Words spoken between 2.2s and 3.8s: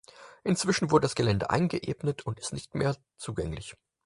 und ist nicht mehr zugänglich.